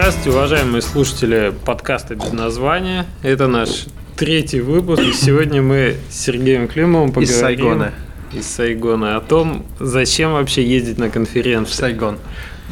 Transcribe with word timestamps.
Здравствуйте, 0.00 0.30
уважаемые 0.30 0.80
слушатели 0.80 1.52
подкаста 1.64 2.14
без 2.14 2.32
названия. 2.32 3.04
Это 3.24 3.48
наш 3.48 3.86
третий 4.16 4.60
выпуск. 4.60 5.02
И 5.02 5.12
сегодня 5.12 5.60
мы 5.60 5.96
с 6.08 6.20
Сергеем 6.20 6.68
Климовым 6.68 7.08
поговорим... 7.08 7.34
Из 7.34 7.40
Сайгона. 7.40 7.92
Из 8.32 8.46
Сайгона. 8.46 9.16
О 9.16 9.20
том, 9.20 9.66
зачем 9.80 10.34
вообще 10.34 10.62
ездить 10.64 10.98
на 10.98 11.10
конференцию. 11.10 11.72
В 11.72 11.74
Сайгон. 11.74 12.18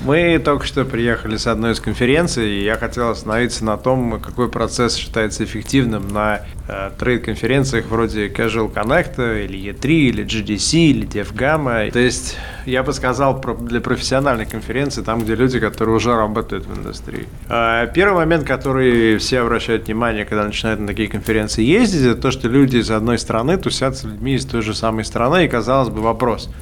Мы 0.05 0.39
только 0.39 0.67
что 0.67 0.85
приехали 0.85 1.37
с 1.37 1.47
одной 1.47 1.73
из 1.73 1.81
конференций, 1.81 2.49
и 2.49 2.65
я 2.65 2.77
хотел 2.77 3.11
остановиться 3.11 3.65
на 3.65 3.77
том, 3.77 4.21
какой 4.21 4.49
процесс 4.49 4.95
считается 4.95 5.45
эффективным 5.45 6.09
на 6.09 6.43
э, 6.69 6.91
трейд-конференциях 6.99 7.87
вроде 7.87 8.29
Casual 8.29 8.73
Connect, 8.73 9.45
или 9.45 9.73
E3, 9.73 9.89
или 9.89 10.25
GDC, 10.25 10.79
или 10.79 11.09
DevGamma. 11.09 11.91
То 11.91 11.99
есть, 11.99 12.37
я 12.67 12.83
бы 12.83 12.93
сказал, 12.93 13.41
про, 13.41 13.55
для 13.55 13.81
профессиональной 13.81 14.47
конференции, 14.47 15.03
там, 15.03 15.23
где 15.23 15.35
люди, 15.35 15.59
которые 15.59 15.97
уже 15.97 16.15
работают 16.15 16.67
в 16.67 16.79
индустрии. 16.79 17.27
Э, 17.49 17.89
первый 17.93 18.19
момент, 18.19 18.47
который 18.47 19.17
все 19.17 19.41
обращают 19.41 19.87
внимание, 19.87 20.25
когда 20.25 20.45
начинают 20.45 20.79
на 20.79 20.87
такие 20.89 21.09
конференции 21.09 21.65
ездить, 21.65 22.03
это 22.03 22.21
то, 22.21 22.31
что 22.31 22.49
люди 22.49 22.77
из 22.77 22.91
одной 22.91 23.19
страны 23.19 23.57
тусят 23.57 23.97
с 23.97 24.05
людьми 24.05 24.35
из 24.35 24.45
той 24.45 24.63
же 24.63 24.75
самой 24.75 25.05
страны, 25.05 25.47
и, 25.47 25.49
казалось 25.49 25.89
бы, 25.89 26.01
вопрос– 26.01 26.51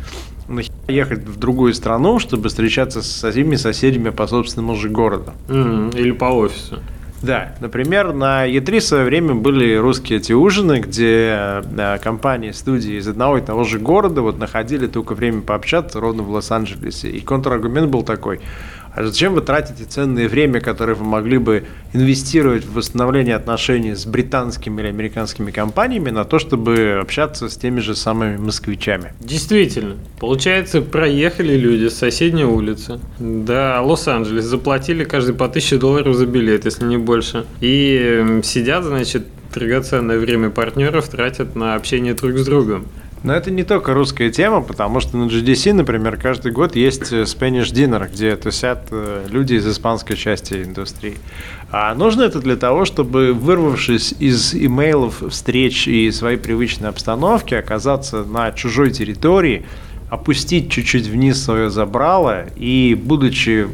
ехать 0.88 1.20
в 1.20 1.38
другую 1.38 1.74
страну, 1.74 2.18
чтобы 2.18 2.48
встречаться 2.48 3.02
с 3.02 3.10
своими 3.10 3.56
соседями 3.56 4.10
по 4.10 4.26
собственному 4.26 4.76
же 4.76 4.88
городу. 4.88 5.32
Mm, 5.48 5.98
или 5.98 6.12
по 6.12 6.26
офису. 6.26 6.80
Да, 7.22 7.54
например, 7.60 8.12
на 8.12 8.46
E3 8.46 8.80
в 8.80 8.84
свое 8.84 9.04
время 9.04 9.34
были 9.34 9.76
русские 9.76 10.18
эти 10.18 10.34
ужины, 10.34 10.80
где 10.80 11.62
да, 11.72 11.96
компании, 11.96 12.50
студии 12.50 12.98
из 12.98 13.08
одного 13.08 13.38
и 13.38 13.40
того 13.40 13.64
же 13.64 13.78
города 13.78 14.20
вот 14.20 14.38
находили 14.38 14.86
только 14.88 15.14
время 15.14 15.40
пообщаться 15.40 16.00
ровно 16.00 16.22
в 16.22 16.30
Лос-Анджелесе. 16.30 17.08
И 17.10 17.20
контраргумент 17.20 17.88
был 17.90 18.02
такой– 18.02 18.40
а 18.94 19.04
зачем 19.04 19.34
вы 19.34 19.40
тратите 19.40 19.84
ценное 19.84 20.28
время, 20.28 20.60
которое 20.60 20.94
вы 20.94 21.04
могли 21.04 21.38
бы 21.38 21.64
инвестировать 21.92 22.64
в 22.64 22.74
восстановление 22.74 23.34
отношений 23.34 23.94
с 23.94 24.06
британскими 24.06 24.80
или 24.80 24.88
американскими 24.88 25.50
компаниями 25.50 26.10
на 26.10 26.24
то, 26.24 26.38
чтобы 26.38 26.98
общаться 27.00 27.48
с 27.48 27.56
теми 27.56 27.80
же 27.80 27.96
самыми 27.96 28.36
москвичами? 28.36 29.12
Действительно. 29.20 29.96
Получается, 30.20 30.80
проехали 30.80 31.56
люди 31.56 31.88
с 31.88 31.98
соседней 31.98 32.44
улицы 32.44 33.00
до 33.18 33.80
Лос-Анджелес, 33.80 34.44
заплатили 34.44 35.04
каждый 35.04 35.34
по 35.34 35.46
1000 35.46 35.78
долларов 35.78 36.14
за 36.14 36.26
билет, 36.26 36.64
если 36.64 36.84
не 36.84 36.98
больше. 36.98 37.46
И 37.60 38.40
сидят, 38.44 38.84
значит, 38.84 39.26
драгоценное 39.52 40.18
время 40.18 40.50
партнеров 40.50 41.08
тратят 41.08 41.54
на 41.56 41.74
общение 41.74 42.14
друг 42.14 42.38
с 42.38 42.44
другом. 42.44 42.86
Но 43.24 43.32
это 43.32 43.50
не 43.50 43.64
только 43.64 43.94
русская 43.94 44.30
тема, 44.30 44.60
потому 44.60 45.00
что 45.00 45.16
на 45.16 45.30
GDC, 45.30 45.72
например, 45.72 46.18
каждый 46.18 46.52
год 46.52 46.76
есть 46.76 47.10
э, 47.10 47.22
Spanish 47.22 47.72
Dinner, 47.72 48.06
где 48.12 48.36
тусят 48.36 48.88
э, 48.90 49.26
люди 49.30 49.54
из 49.54 49.66
испанской 49.66 50.14
части 50.14 50.62
индустрии. 50.62 51.16
А 51.70 51.94
нужно 51.94 52.24
это 52.24 52.38
для 52.40 52.56
того, 52.56 52.84
чтобы, 52.84 53.32
вырвавшись 53.32 54.14
из 54.18 54.54
имейлов, 54.54 55.22
встреч 55.30 55.88
и 55.88 56.10
своей 56.10 56.36
привычной 56.36 56.90
обстановки, 56.90 57.54
оказаться 57.54 58.24
на 58.24 58.52
чужой 58.52 58.90
территории, 58.90 59.64
опустить 60.10 60.70
чуть-чуть 60.70 61.06
вниз 61.06 61.42
свое 61.42 61.70
забрало 61.70 62.44
и, 62.56 62.94
будучи 62.94 63.66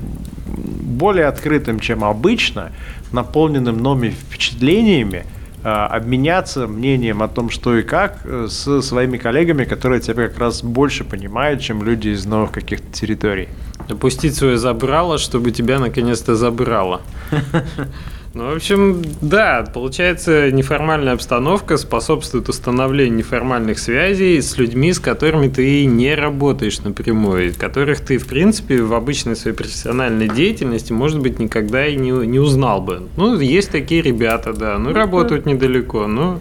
более 0.46 1.26
открытым, 1.26 1.80
чем 1.80 2.04
обычно, 2.04 2.70
наполненным 3.10 3.78
новыми 3.78 4.10
впечатлениями– 4.10 5.26
обменяться 5.62 6.66
мнением 6.66 7.22
о 7.22 7.28
том, 7.28 7.50
что 7.50 7.77
и 7.77 7.83
как, 7.83 8.20
э, 8.25 8.47
с 8.48 8.83
своими 8.83 9.19
коллегами, 9.19 9.64
которые 9.64 10.00
тебя 10.00 10.28
как 10.28 10.39
раз 10.39 10.62
больше 10.62 11.05
понимают, 11.05 11.61
чем 11.61 11.83
люди 11.83 12.08
из 12.08 12.25
новых 12.27 12.52
каких-то 12.52 12.91
территорий. 12.92 13.48
Опустить 13.89 14.34
свое 14.34 14.56
забрало, 14.56 15.19
чтобы 15.19 15.50
тебя 15.50 15.78
наконец-то 15.78 16.34
забрало. 16.34 17.02
Ну, 18.33 18.52
в 18.52 18.55
общем, 18.55 19.02
да, 19.20 19.64
получается, 19.74 20.52
неформальная 20.52 21.14
обстановка 21.14 21.77
способствует 21.77 22.48
установлению 22.48 23.17
неформальных 23.17 23.80
связей 23.80 24.41
с 24.41 24.57
людьми, 24.57 24.92
с 24.92 25.01
которыми 25.01 25.48
ты 25.48 25.85
не 25.85 26.14
работаешь 26.14 26.79
напрямую, 26.80 27.52
которых 27.58 28.01
ты, 28.01 28.19
в 28.19 28.29
принципе, 28.29 28.83
в 28.83 28.95
обычной 28.95 29.35
своей 29.35 29.57
профессиональной 29.57 30.29
деятельности, 30.29 30.92
может 30.92 31.19
быть, 31.19 31.40
никогда 31.40 31.85
и 31.89 31.96
не, 31.96 32.11
не 32.11 32.39
узнал 32.39 32.80
бы. 32.80 33.08
Ну, 33.17 33.40
есть 33.40 33.73
такие 33.73 34.01
ребята, 34.01 34.52
да, 34.52 34.79
ну, 34.79 34.92
работают 34.92 35.45
недалеко, 35.46 36.07
ну... 36.07 36.39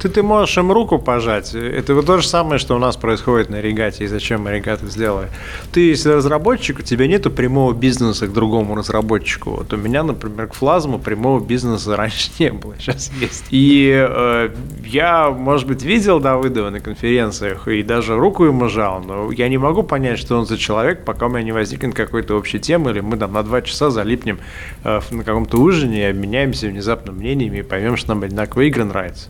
Ты, 0.00 0.10
ты 0.10 0.22
можешь 0.22 0.56
им 0.58 0.70
руку 0.70 0.98
пожать. 0.98 1.54
Это 1.54 1.94
вот 1.94 2.06
то 2.06 2.18
же 2.18 2.28
самое, 2.28 2.58
что 2.58 2.76
у 2.76 2.78
нас 2.78 2.96
происходит 2.96 3.48
на 3.48 3.60
регате, 3.60 4.04
и 4.04 4.06
зачем 4.06 4.42
мы 4.42 4.52
регаты 4.52 4.86
сделали. 4.86 5.28
Ты, 5.72 5.88
если 5.88 6.10
разработчик, 6.10 6.80
у 6.80 6.82
тебя 6.82 7.06
нету 7.06 7.30
прямого 7.30 7.72
бизнеса 7.72 8.26
к 8.26 8.32
другому 8.32 8.76
разработчику. 8.76 9.50
Вот 9.50 9.72
у 9.72 9.76
меня, 9.78 10.02
например, 10.02 10.48
к 10.48 10.54
флазму 10.54 10.98
прямого 10.98 11.23
прямого 11.24 11.40
бизнеса 11.40 11.96
раньше 11.96 12.30
не 12.38 12.52
было, 12.52 12.74
сейчас 12.78 13.10
есть. 13.18 13.46
И 13.50 13.90
э, 13.92 14.50
я, 14.84 15.30
может 15.30 15.66
быть, 15.66 15.82
видел 15.82 16.20
Давыдова 16.20 16.70
на 16.70 16.80
конференциях 16.80 17.68
и 17.68 17.82
даже 17.82 18.16
руку 18.16 18.44
ему 18.44 18.68
жал, 18.68 19.00
но 19.00 19.32
я 19.32 19.48
не 19.48 19.58
могу 19.58 19.82
понять, 19.82 20.18
что 20.18 20.38
он 20.38 20.46
за 20.46 20.58
человек, 20.58 21.04
пока 21.04 21.26
у 21.26 21.28
меня 21.28 21.42
не 21.42 21.52
возникнет 21.52 21.94
какой-то 21.94 22.36
общей 22.36 22.58
темы, 22.58 22.90
или 22.90 23.00
мы 23.00 23.16
там 23.16 23.32
на 23.32 23.42
два 23.42 23.62
часа 23.62 23.90
залипнем 23.90 24.38
э, 24.84 25.00
на 25.10 25.24
каком-то 25.24 25.58
ужине 25.58 26.02
и 26.02 26.10
обменяемся 26.10 26.66
внезапно 26.66 27.12
мнениями 27.12 27.58
и 27.58 27.62
поймем, 27.62 27.96
что 27.96 28.10
нам 28.10 28.22
одинаково 28.22 28.62
игры 28.62 28.84
нравятся. 28.84 29.28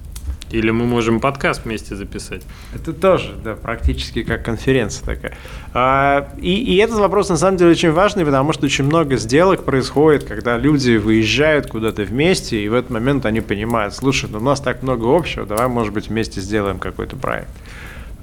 Или 0.51 0.71
мы 0.71 0.85
можем 0.85 1.21
подкаст 1.21 1.65
вместе 1.65 1.97
записать. 1.97 2.43
Это 2.75 2.93
тоже, 2.93 3.35
да, 3.43 3.55
практически 3.55 4.23
как 4.23 4.45
конференция 4.45 5.05
такая. 5.05 5.37
А, 5.73 6.29
и, 6.41 6.55
и 6.55 6.77
этот 6.77 6.99
вопрос 6.99 7.29
на 7.29 7.37
самом 7.37 7.57
деле 7.57 7.71
очень 7.71 7.91
важный, 7.91 8.25
потому 8.25 8.53
что 8.53 8.67
очень 8.67 8.85
много 8.85 9.17
сделок 9.17 9.65
происходит, 9.65 10.25
когда 10.25 10.57
люди 10.57 10.97
выезжают 10.97 11.67
куда-то 11.67 12.05
вместе, 12.05 12.63
и 12.63 12.69
в 12.69 12.75
этот 12.75 12.91
момент 12.91 13.27
они 13.27 13.41
понимают, 13.41 13.95
слушай, 13.95 14.29
ну 14.31 14.39
у 14.39 14.43
нас 14.43 14.61
так 14.61 14.83
много 14.83 15.05
общего, 15.05 15.47
давай, 15.47 15.69
может 15.69 15.93
быть, 15.93 16.09
вместе 16.09 16.41
сделаем 16.41 16.79
какой-то 16.79 17.17
проект. 17.17 17.49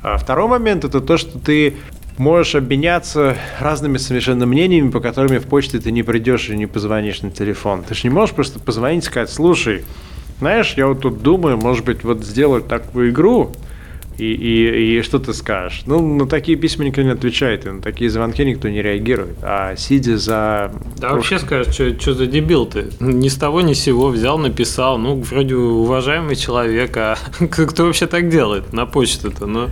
А 0.04 0.18
второй 0.18 0.48
момент– 0.48 0.84
это 0.86 1.02
то, 1.02 1.18
что 1.18 1.38
ты 1.38 1.76
можешь 2.18 2.56
обменяться 2.56 3.38
разными 3.60 3.98
совершенно 3.98 4.46
мнениями, 4.46 4.90
по 4.90 5.00
которым 5.00 5.40
в 5.40 5.48
почте 5.48 5.80
ты 5.80 5.92
не 5.92 6.04
придешь 6.04 6.50
и 6.50 6.56
не 6.56 6.68
позвонишь 6.68 7.22
на 7.22 7.32
телефон. 7.32 7.84
Ты 7.84 7.96
же 7.96 8.02
не 8.04 8.10
можешь 8.10 8.36
просто 8.36 8.60
позвонить 8.60 9.04
и 9.04 9.08
сказать, 9.08 9.30
слушай, 9.30 9.84
знаешь, 10.42 10.74
я 10.76 10.88
вот 10.88 11.02
тут 11.02 11.22
думаю, 11.22 11.58
может 11.58 11.86
быть, 11.86 12.04
вот 12.04 12.26
сделать 12.26 12.68
такую 12.68 13.12
игру, 13.12 13.52
и, 14.18 14.26
и, 14.26 14.98
и 14.98 15.02
что 15.04 15.20
ты 15.20 15.36
скажешь? 15.36 15.84
Ну, 15.86 16.16
на 16.16 16.28
такие 16.28 16.58
письма 16.58 16.84
никто 16.84 17.04
не 17.04 17.12
отвечает, 17.12 17.68
и 17.68 17.70
на 17.70 17.80
такие 17.80 18.10
звонки 18.10 18.44
никто 18.44 18.68
не 18.68 18.82
реагирует. 18.82 19.38
А 19.44 19.76
сидя 19.76 20.18
за... 20.18 20.72
Да 20.98 21.14
вообще 21.14 21.38
скажешь, 21.38 21.76
что, 21.76 21.94
что 22.00 22.16
за 22.16 22.26
дебил 22.26 22.66
ты? 22.66 22.88
Ни 23.00 23.28
с 23.28 23.36
того, 23.36 23.62
ни 23.62 23.74
с 23.74 23.82
сего 23.82 24.08
взял, 24.08 24.40
написал. 24.40 24.98
Ну, 24.98 25.22
вроде 25.22 25.54
уважаемый 25.54 26.36
человек, 26.36 26.98
а 26.98 27.20
кто 27.52 27.86
вообще 27.86 28.08
так 28.08 28.28
делает 28.30 28.74
на 28.74 28.88
почту-то? 28.88 29.46
Ну... 29.46 29.70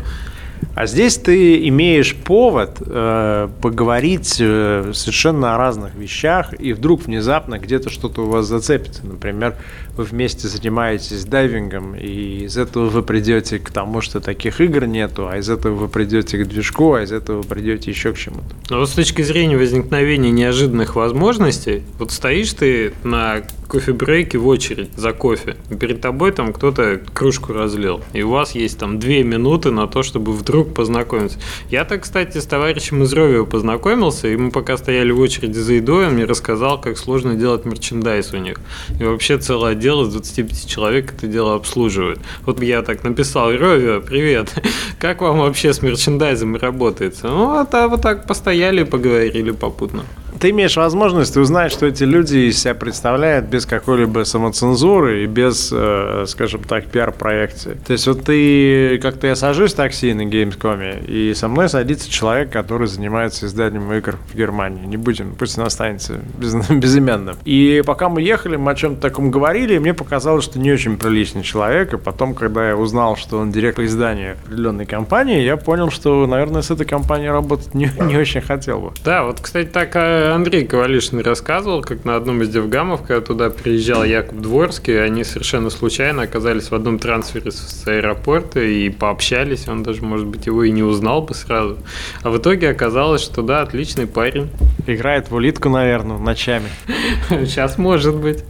А 0.75 0.85
здесь 0.85 1.17
ты 1.17 1.67
имеешь 1.67 2.15
повод 2.15 2.77
э, 2.85 3.49
поговорить 3.61 4.37
э, 4.39 4.91
совершенно 4.93 5.55
о 5.55 5.57
разных 5.57 5.95
вещах, 5.95 6.53
и 6.59 6.73
вдруг 6.73 7.03
внезапно 7.03 7.59
где-то 7.59 7.89
что-то 7.89 8.21
у 8.21 8.29
вас 8.29 8.45
зацепится. 8.45 9.05
Например, 9.05 9.55
вы 9.97 10.05
вместе 10.05 10.47
занимаетесь 10.47 11.25
дайвингом, 11.25 11.95
и 11.95 12.45
из 12.45 12.57
этого 12.57 12.87
вы 12.87 13.03
придете 13.03 13.59
к 13.59 13.69
тому, 13.71 13.99
что 13.99 14.21
таких 14.21 14.61
игр 14.61 14.85
нету, 14.85 15.27
а 15.27 15.37
из 15.37 15.49
этого 15.49 15.75
вы 15.75 15.87
придете 15.89 16.37
к 16.37 16.47
движку, 16.47 16.93
а 16.93 17.03
из 17.03 17.11
этого 17.11 17.41
вы 17.41 17.43
придете 17.43 17.91
еще 17.91 18.13
к 18.13 18.17
чему-то. 18.17 18.55
Но 18.69 18.79
вот 18.79 18.89
с 18.89 18.93
точки 18.93 19.21
зрения 19.21 19.57
возникновения 19.57 20.31
неожиданных 20.31 20.95
возможностей, 20.95 21.83
вот 21.97 22.11
стоишь 22.11 22.53
ты 22.53 22.93
на 23.03 23.41
кофе-брейке 23.67 24.37
в 24.37 24.47
очередь 24.47 24.89
за 24.95 25.13
кофе, 25.13 25.55
и 25.69 25.75
перед 25.75 26.01
тобой 26.01 26.31
там 26.31 26.53
кто-то 26.53 26.99
кружку 27.13 27.53
разлил, 27.53 28.01
и 28.13 28.23
у 28.23 28.29
вас 28.29 28.55
есть 28.55 28.79
там 28.79 28.99
две 28.99 29.23
минуты 29.23 29.71
на 29.71 29.87
то, 29.87 30.01
чтобы 30.01 30.31
вдруг 30.49 30.73
познакомиться. 30.73 31.37
Я 31.69 31.85
так, 31.85 32.01
кстати, 32.01 32.39
с 32.39 32.45
товарищем 32.45 33.03
из 33.03 33.13
Ровио 33.13 33.45
познакомился, 33.45 34.27
и 34.27 34.35
мы 34.35 34.49
пока 34.49 34.77
стояли 34.77 35.11
в 35.11 35.19
очереди 35.19 35.59
за 35.59 35.73
едой, 35.73 36.07
он 36.07 36.13
мне 36.13 36.25
рассказал, 36.25 36.81
как 36.81 36.97
сложно 36.97 37.35
делать 37.35 37.65
мерчендайз 37.65 38.33
у 38.33 38.37
них. 38.37 38.59
И 38.99 39.03
вообще 39.03 39.37
целый 39.37 39.73
отдел 39.73 39.89
отдел 39.89 40.03
из 40.03 40.13
25 40.13 40.67
человек 40.67 41.13
это 41.13 41.27
дело 41.27 41.55
обслуживает. 41.55 42.19
Вот 42.45 42.61
я 42.61 42.81
так 42.81 43.03
написал, 43.03 43.51
Ровио, 43.51 44.01
привет, 44.01 44.53
как 44.99 45.21
вам 45.21 45.39
вообще 45.39 45.73
с 45.73 45.81
мерчендайзом 45.81 46.55
работает? 46.55 47.17
Ну, 47.23 47.65
а 47.71 47.87
вот 47.87 48.01
так 48.01 48.27
постояли, 48.27 48.83
поговорили 48.83 49.51
попутно 49.51 50.03
ты 50.39 50.51
имеешь 50.51 50.77
возможность 50.77 51.35
узнать, 51.37 51.71
что 51.71 51.85
эти 51.85 52.03
люди 52.03 52.49
из 52.49 52.61
себя 52.61 52.73
представляют 52.73 53.45
без 53.45 53.65
какой-либо 53.65 54.23
самоцензуры 54.23 55.23
и 55.23 55.27
без, 55.27 55.69
э, 55.73 56.25
скажем 56.27 56.63
так, 56.63 56.85
пиар-проекции. 56.85 57.77
То 57.85 57.93
есть 57.93 58.07
вот 58.07 58.23
ты, 58.23 58.97
как-то 58.99 59.27
я 59.27 59.35
сажусь 59.35 59.73
в 59.73 59.75
такси 59.75 60.13
на 60.13 60.21
Gamescom, 60.21 61.05
и 61.05 61.33
со 61.33 61.47
мной 61.47 61.69
садится 61.69 62.09
человек, 62.09 62.51
который 62.51 62.87
занимается 62.87 63.45
изданием 63.45 63.91
игр 63.93 64.17
в 64.31 64.35
Германии. 64.35 64.85
Не 64.85 64.97
будем, 64.97 65.35
пусть 65.35 65.57
он 65.57 65.65
останется 65.65 66.19
без, 66.37 66.55
безымянным. 66.69 67.37
И 67.45 67.83
пока 67.85 68.09
мы 68.09 68.21
ехали, 68.21 68.55
мы 68.55 68.71
о 68.71 68.75
чем-то 68.75 69.01
таком 69.01 69.31
говорили, 69.31 69.75
и 69.75 69.79
мне 69.79 69.93
показалось, 69.93 70.45
что 70.45 70.59
не 70.59 70.71
очень 70.71 70.97
приличный 70.97 71.43
человек, 71.43 71.93
и 71.93 71.97
потом, 71.97 72.33
когда 72.33 72.69
я 72.69 72.77
узнал, 72.77 73.17
что 73.17 73.39
он 73.39 73.51
директор 73.51 73.83
издания 73.85 74.37
определенной 74.43 74.85
компании, 74.85 75.41
я 75.41 75.57
понял, 75.57 75.91
что, 75.91 76.25
наверное, 76.25 76.61
с 76.61 76.71
этой 76.71 76.85
компанией 76.85 77.29
работать 77.29 77.73
не, 77.73 77.91
не 77.99 78.15
очень 78.15 78.41
хотел 78.41 78.79
бы. 78.79 78.91
Да, 79.03 79.23
вот, 79.23 79.41
кстати, 79.41 79.67
так 79.67 79.95
про 80.28 80.28
Андрей 80.33 80.65
Ковалишин 80.65 81.19
рассказывал, 81.21 81.81
как 81.81 82.05
на 82.05 82.15
одном 82.15 82.41
из 82.41 82.49
девгамов, 82.49 83.01
когда 83.01 83.21
туда 83.21 83.49
приезжал 83.49 84.03
Якуб 84.03 84.39
Дворский, 84.39 85.03
они 85.03 85.23
совершенно 85.23 85.69
случайно 85.69 86.23
оказались 86.23 86.71
в 86.71 86.75
одном 86.75 86.99
трансфере 86.99 87.51
с 87.51 87.83
аэропорта 87.87 88.61
и 88.61 88.89
пообщались, 88.89 89.67
он 89.67 89.83
даже, 89.83 90.01
может 90.03 90.27
быть, 90.27 90.45
его 90.45 90.63
и 90.63 90.71
не 90.71 90.83
узнал 90.83 91.21
бы 91.21 91.33
сразу. 91.33 91.77
А 92.23 92.29
в 92.29 92.37
итоге 92.37 92.69
оказалось, 92.69 93.21
что 93.21 93.41
да, 93.41 93.61
отличный 93.61 94.07
парень. 94.07 94.49
Играет 94.87 95.29
в 95.29 95.35
улитку, 95.35 95.69
наверное, 95.69 96.17
ночами. 96.17 96.69
Сейчас 97.29 97.77
может 97.77 98.15
быть. 98.15 98.43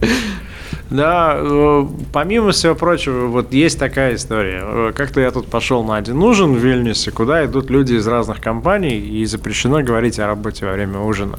Да, 0.90 1.34
э, 1.36 1.86
помимо 2.12 2.50
всего 2.50 2.74
прочего, 2.74 3.26
вот 3.26 3.52
есть 3.52 3.78
такая 3.78 4.16
история. 4.16 4.60
Э, 4.62 4.92
как-то 4.92 5.20
я 5.20 5.30
тут 5.30 5.46
пошел 5.46 5.84
на 5.84 5.96
один 5.96 6.20
ужин 6.20 6.54
в 6.54 6.58
Вильнюсе, 6.58 7.12
куда 7.12 7.46
идут 7.46 7.70
люди 7.70 7.94
из 7.94 8.06
разных 8.08 8.40
компаний, 8.40 8.98
и 8.98 9.24
запрещено 9.24 9.82
говорить 9.82 10.18
о 10.18 10.26
работе 10.26 10.66
во 10.66 10.72
время 10.72 10.98
ужина. 10.98 11.38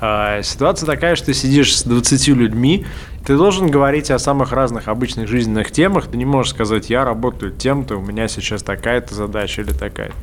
А, 0.00 0.42
ситуация 0.42 0.86
такая, 0.86 1.14
что 1.14 1.26
ты 1.26 1.34
сидишь 1.34 1.76
с 1.76 1.84
20 1.84 2.28
людьми, 2.28 2.86
ты 3.26 3.36
должен 3.36 3.68
говорить 3.68 4.10
о 4.10 4.18
самых 4.18 4.52
разных 4.52 4.88
обычных 4.88 5.28
жизненных 5.28 5.72
темах. 5.72 6.06
Ты 6.06 6.16
не 6.16 6.24
можешь 6.24 6.52
сказать, 6.52 6.88
я 6.88 7.04
работаю 7.04 7.52
тем-то, 7.52 7.96
у 7.96 8.02
меня 8.02 8.28
сейчас 8.28 8.62
такая-то 8.62 9.14
задача 9.14 9.60
или 9.60 9.72
такая-то. 9.72 10.14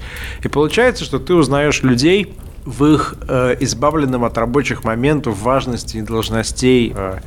И 0.43 0.47
получается, 0.47 1.03
что 1.03 1.19
ты 1.19 1.35
узнаешь 1.35 1.83
людей, 1.83 2.33
в 2.65 2.85
их 2.85 3.15
э, 3.27 3.57
избавленном 3.59 4.23
от 4.23 4.37
рабочих 4.37 4.83
моментов, 4.83 5.41
важности 5.41 5.97
и 5.97 6.01
должностей 6.01 6.93
э, 6.95 7.19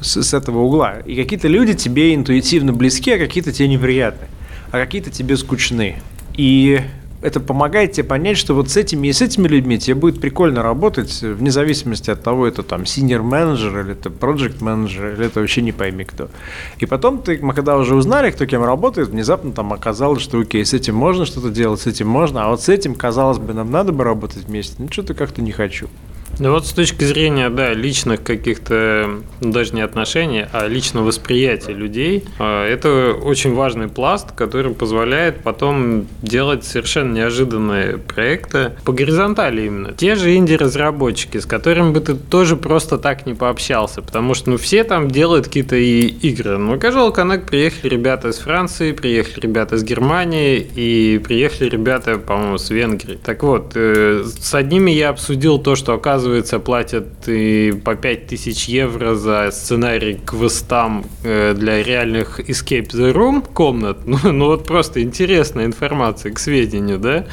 с, 0.00 0.22
с 0.22 0.34
этого 0.34 0.60
угла. 0.60 0.98
И 1.04 1.16
какие-то 1.16 1.48
люди 1.48 1.74
тебе 1.74 2.14
интуитивно 2.14 2.72
близки, 2.72 3.10
а 3.10 3.18
какие-то 3.18 3.52
тебе 3.52 3.68
неприятны, 3.68 4.26
а 4.70 4.78
какие-то 4.78 5.10
тебе 5.10 5.36
скучны. 5.36 5.96
И 6.36 6.80
это 7.20 7.40
помогает 7.40 7.92
тебе 7.92 8.04
понять, 8.04 8.38
что 8.38 8.54
вот 8.54 8.70
с 8.70 8.76
этими 8.76 9.08
и 9.08 9.12
с 9.12 9.20
этими 9.20 9.48
людьми 9.48 9.78
тебе 9.78 9.96
будет 9.96 10.20
прикольно 10.20 10.62
работать, 10.62 11.20
вне 11.22 11.50
зависимости 11.50 12.10
от 12.10 12.22
того, 12.22 12.46
это 12.46 12.62
там 12.62 12.82
senior 12.82 13.22
менеджер 13.22 13.80
или 13.80 13.92
это 13.92 14.08
project 14.08 14.62
менеджер 14.62 15.14
или 15.14 15.26
это 15.26 15.40
вообще 15.40 15.62
не 15.62 15.72
пойми 15.72 16.04
кто. 16.04 16.28
И 16.78 16.86
потом 16.86 17.20
ты, 17.20 17.38
мы 17.42 17.54
когда 17.54 17.76
уже 17.76 17.96
узнали, 17.96 18.30
кто 18.30 18.46
кем 18.46 18.62
работает, 18.62 19.08
внезапно 19.08 19.52
там 19.52 19.72
оказалось, 19.72 20.22
что 20.22 20.38
окей, 20.38 20.64
с 20.64 20.74
этим 20.74 20.94
можно 20.94 21.26
что-то 21.26 21.50
делать, 21.50 21.80
с 21.80 21.86
этим 21.86 22.08
можно, 22.08 22.44
а 22.44 22.50
вот 22.50 22.62
с 22.62 22.68
этим, 22.68 22.94
казалось 22.94 23.38
бы, 23.38 23.52
нам 23.52 23.70
надо 23.70 23.92
бы 23.92 24.04
работать 24.04 24.44
вместе, 24.44 24.76
ну 24.78 24.88
что-то 24.90 25.14
как-то 25.14 25.42
не 25.42 25.50
хочу. 25.50 25.88
Ну 26.40 26.52
вот 26.52 26.66
с 26.66 26.72
точки 26.72 27.02
зрения, 27.02 27.50
да, 27.50 27.72
личных 27.74 28.22
каких-то, 28.22 29.10
ну, 29.40 29.52
даже 29.52 29.74
не 29.74 29.80
отношений, 29.80 30.44
а 30.52 30.68
личного 30.68 31.06
восприятия 31.06 31.72
людей, 31.72 32.24
а, 32.38 32.64
это 32.64 33.12
очень 33.12 33.54
важный 33.54 33.88
пласт, 33.88 34.30
который 34.32 34.72
позволяет 34.72 35.42
потом 35.42 36.06
делать 36.22 36.64
совершенно 36.64 37.12
неожиданные 37.12 37.98
проекты 37.98 38.72
по 38.84 38.92
горизонтали 38.92 39.66
именно. 39.66 39.92
Те 39.92 40.14
же 40.14 40.36
инди-разработчики, 40.36 41.38
с 41.38 41.46
которыми 41.46 41.90
бы 41.90 42.00
ты 42.00 42.14
тоже 42.14 42.56
просто 42.56 42.98
так 42.98 43.26
не 43.26 43.34
пообщался, 43.34 44.00
потому 44.00 44.34
что, 44.34 44.50
ну, 44.50 44.58
все 44.58 44.84
там 44.84 45.10
делают 45.10 45.46
какие-то 45.46 45.74
игры. 45.74 46.56
Ну, 46.56 46.76
Casual 46.76 47.12
Connect 47.12 47.46
приехали 47.46 47.90
ребята 47.90 48.28
из 48.28 48.38
Франции, 48.38 48.92
приехали 48.92 49.40
ребята 49.40 49.74
из 49.74 49.82
Германии 49.82 50.58
и 50.58 51.18
приехали 51.18 51.68
ребята, 51.68 52.18
по-моему, 52.18 52.58
с 52.58 52.70
Венгрии. 52.70 53.18
Так 53.20 53.42
вот, 53.42 53.72
э, 53.74 54.22
с 54.24 54.54
одними 54.54 54.92
я 54.92 55.08
обсудил 55.08 55.58
то, 55.58 55.74
что, 55.74 55.94
оказывается, 55.94 56.27
оказывается, 56.28 56.58
платят 56.58 57.06
и 57.26 57.72
по 57.84 57.94
5000 57.94 58.68
евро 58.68 59.14
за 59.14 59.50
сценарий 59.50 60.20
квестам 60.26 61.04
э, 61.24 61.54
для 61.54 61.82
реальных 61.82 62.40
Escape 62.40 62.90
the 62.90 63.12
Room 63.12 63.44
комнат. 63.52 63.98
Ну, 64.08 64.32
ну 64.32 64.46
вот 64.46 64.66
просто 64.66 65.02
интересная 65.02 65.66
информация 65.66 66.32
к 66.32 66.38
сведению, 66.38 66.98
да? 66.98 67.26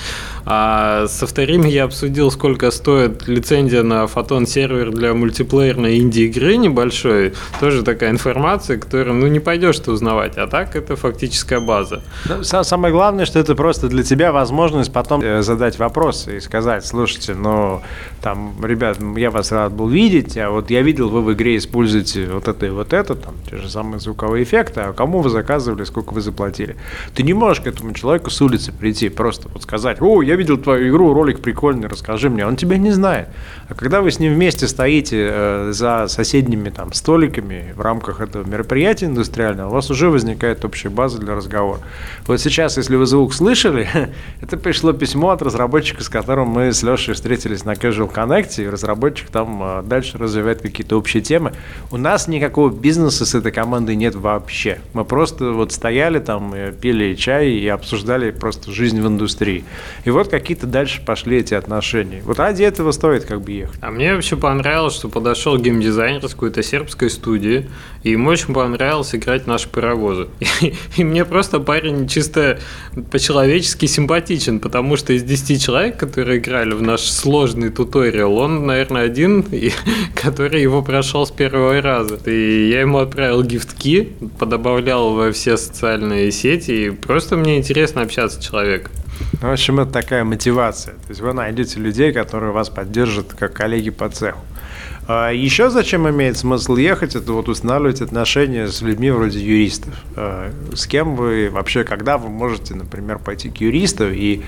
А 0.46 1.08
со 1.08 1.26
вторыми 1.26 1.68
я 1.68 1.86
обсудил, 1.86 2.30
сколько 2.30 2.70
стоит 2.70 3.28
лицензия 3.28 3.82
на 3.82 4.06
фотон-сервер 4.06 4.92
для 4.92 5.14
мультиплеерной 5.14 5.98
инди-игры 5.98 6.58
небольшой. 6.58 7.34
Тоже 7.60 7.82
такая 7.82 8.12
информация, 8.12 8.78
которую, 8.78 9.16
ну, 9.16 9.28
не 9.28 9.40
пойдешь 9.40 9.80
ты 9.80 9.92
узнавать. 9.92 10.38
А 10.38 10.48
так 10.48 10.76
это 10.76 10.96
фактическая 10.96 11.60
база. 11.60 12.02
Ну, 12.26 12.44
самое 12.44 12.94
главное, 12.94 13.26
что 13.26 13.40
это 13.40 13.56
просто 13.56 13.88
для 13.88 14.04
тебя 14.04 14.32
возможность 14.32 14.94
потом 14.94 15.22
э, 15.22 15.42
задать 15.42 15.80
вопросы 15.80 16.38
и 16.38 16.40
сказать, 16.40 16.86
слушайте, 16.86 17.34
ну, 17.34 17.82
там, 18.22 18.56
ребят, 18.94 19.18
я 19.18 19.32
вас 19.32 19.52
рад 19.52 19.74
был 19.74 19.88
видеть, 19.88 20.38
а 20.38 20.50
вот 20.50 20.70
я 20.70 20.82
видел, 20.82 21.10
вы 21.10 21.22
в 21.22 21.34
игре 21.34 21.58
используете 21.58 22.28
вот 22.28 22.48
это 22.48 22.66
и 22.66 22.70
вот 22.70 22.94
это, 22.94 23.16
там, 23.16 23.36
те 23.50 23.58
же 23.58 23.70
самые 23.70 24.00
звуковые 24.00 24.44
эффекты, 24.44 24.82
а 24.82 24.94
кому 24.94 25.22
вы 25.22 25.30
заказывали, 25.30 25.84
сколько 25.84 26.14
вы 26.14 26.22
заплатили. 26.22 26.76
Ты 27.14 27.24
не 27.24 27.34
можешь 27.34 27.64
к 27.64 27.68
этому 27.68 27.94
человеку 27.94 28.30
с 28.30 28.42
улицы 28.42 28.72
прийти, 28.72 29.10
просто 29.10 29.50
вот 29.50 29.64
сказать, 29.64 30.02
о, 30.02 30.22
я 30.22 30.36
видел 30.36 30.58
твою 30.58 30.90
игру, 30.90 31.14
ролик 31.14 31.40
прикольный, 31.40 31.88
расскажи 31.88 32.30
мне. 32.30 32.46
Он 32.46 32.56
тебя 32.56 32.78
не 32.78 32.92
знает. 32.92 33.30
А 33.68 33.74
когда 33.74 34.02
вы 34.02 34.12
с 34.12 34.20
ним 34.20 34.34
вместе 34.34 34.68
стоите 34.68 35.30
э, 35.32 35.70
за 35.72 36.08
соседними 36.08 36.70
там 36.70 36.94
столиками 36.94 37.74
в 37.76 37.82
рамках 37.82 38.22
этого 38.22 38.48
мероприятия 38.48 39.08
индустриального, 39.08 39.70
у 39.70 39.72
вас 39.72 39.90
уже 39.90 40.10
возникает 40.10 40.64
общая 40.66 40.90
база 40.90 41.20
для 41.20 41.36
разговора. 41.36 41.80
Вот 42.28 42.40
сейчас, 42.40 42.78
если 42.78 42.96
вы 42.96 43.06
звук 43.06 43.34
слышали, 43.34 43.88
это 44.42 44.58
пришло 44.58 44.94
письмо 44.94 45.32
от 45.32 45.42
разработчика, 45.42 46.04
с 46.04 46.10
которым 46.10 46.50
мы 46.50 46.74
с 46.74 46.84
Лешей 46.84 47.14
встретились 47.14 47.66
на 47.66 47.74
Casual 47.74 48.14
Connect, 48.14 48.64
и 48.64 48.68
разработчик 48.76 49.30
там 49.30 49.62
э, 49.62 49.84
дальше 49.84 50.18
развивает 50.18 50.62
какие-то 50.62 50.98
общие 50.98 51.24
темы. 51.24 51.54
У 51.92 51.98
нас 51.98 52.28
никакого 52.28 52.70
бизнеса 52.70 53.26
с 53.26 53.34
этой 53.36 53.52
командой 53.52 53.96
нет 53.96 54.16
вообще. 54.16 54.80
Мы 54.94 55.06
просто 55.06 55.52
вот 55.52 55.72
стояли 55.72 56.20
там, 56.20 56.54
пили 56.82 57.16
чай 57.16 57.50
и 57.50 57.68
обсуждали 57.68 58.32
просто 58.32 58.72
жизнь 58.72 59.02
в 59.02 59.08
индустрии. 59.08 59.64
И 60.04 60.10
вот 60.12 60.28
какие-то 60.28 60.68
дальше 60.68 61.04
пошли 61.04 61.38
эти 61.38 61.54
отношения. 61.54 62.22
Вот 62.26 62.40
ради 62.40 62.64
этого 62.64 62.92
стоит 62.92 63.26
как 63.26 63.42
бы 63.42 63.52
ехать. 63.52 63.80
А 63.82 63.92
мне 63.92 64.14
вообще 64.14 64.36
понравилось, 64.36 64.96
что 64.96 65.10
подошел 65.10 65.58
геймдизайнер 65.58 66.28
с 66.28 66.32
какой-то 66.32 66.62
сербской 66.64 67.10
студии, 67.10 67.70
и 68.04 68.12
ему 68.12 68.30
очень 68.30 68.54
понравилось 68.54 69.16
играть 69.16 69.48
наши 69.48 69.70
паровозы. 69.70 70.28
И, 70.40 70.74
и 70.98 71.04
мне 71.04 71.26
просто 71.26 71.60
парень 71.60 72.08
чисто 72.08 72.60
по-человечески 73.12 73.86
симпатичен, 73.86 74.60
потому 74.60 74.98
что 74.98 75.14
из 75.14 75.24
10 75.24 75.64
человек, 75.64 75.98
которые 75.98 76.40
играли 76.40 76.74
в 76.74 76.82
наш 76.82 77.02
сложный 77.02 77.70
туториал, 77.70 78.38
он, 78.38 78.65
наверное, 78.66 79.04
один, 79.04 79.42
и, 79.52 79.72
который 80.16 80.62
его 80.62 80.82
прошел 80.82 81.26
с 81.26 81.32
первого 81.32 81.82
раза. 81.82 82.16
И 82.26 82.70
я 82.70 82.82
ему 82.82 82.98
отправил 82.98 83.44
гифтки, 83.44 84.14
подобавлял 84.40 85.14
во 85.14 85.32
все 85.32 85.58
социальные 85.58 86.32
сети, 86.32 86.72
и 86.72 86.90
просто 86.90 87.38
мне 87.38 87.58
интересно 87.58 88.02
общаться 88.02 88.42
с 88.42 88.44
человеком. 88.44 88.92
В 89.42 89.50
общем, 89.50 89.80
это 89.80 89.92
такая 89.92 90.24
мотивация. 90.24 90.96
То 90.96 91.10
есть 91.10 91.22
вы 91.22 91.34
найдете 91.34 91.80
людей, 91.80 92.12
которые 92.12 92.52
вас 92.52 92.70
поддержат 92.70 93.34
как 93.34 93.54
коллеги 93.54 93.90
по 93.90 94.10
цеху. 94.10 94.40
А 95.08 95.32
еще 95.32 95.70
зачем 95.70 96.10
имеет 96.10 96.38
смысл 96.38 96.76
ехать, 96.78 97.16
это 97.16 97.32
вот 97.32 97.48
устанавливать 97.48 98.02
отношения 98.02 98.68
с 98.68 98.82
людьми 98.82 99.12
вроде 99.12 99.40
юристов. 99.40 99.94
А 100.16 100.52
с 100.74 100.88
кем 100.88 101.16
вы 101.16 101.50
вообще, 101.52 101.84
когда 101.84 102.18
вы 102.18 102.30
можете, 102.30 102.74
например, 102.74 103.20
пойти 103.20 103.50
к 103.50 103.58
юристу 103.58 104.10
и 104.10 104.42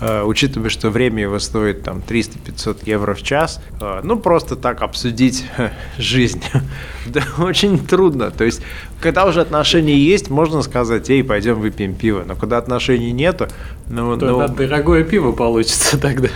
а, 0.00 0.24
учитывая, 0.24 0.70
что 0.70 0.90
время 0.90 1.22
его 1.22 1.38
стоит 1.38 1.82
там 1.82 2.02
300-500 2.06 2.78
евро 2.86 3.14
в 3.14 3.22
час, 3.22 3.62
ну 4.02 4.18
просто 4.18 4.56
так 4.56 4.82
обсудить 4.82 5.44
жизнь, 5.98 6.42
да, 7.06 7.22
очень 7.38 7.78
трудно. 7.78 8.30
То 8.30 8.44
есть, 8.44 8.62
когда 9.00 9.26
уже 9.26 9.40
отношения 9.40 9.96
есть, 9.96 10.30
можно 10.30 10.62
сказать, 10.62 11.08
эй, 11.10 11.22
пойдем 11.22 11.60
выпьем 11.60 11.94
пиво. 11.94 12.24
Но 12.26 12.34
когда 12.34 12.58
отношений 12.58 13.12
нету, 13.12 13.46
ну, 13.88 14.16
то 14.16 14.26
ну... 14.26 14.48
дорогое 14.48 15.04
пиво 15.04 15.32
получится 15.32 15.98
тогда. 16.00 16.28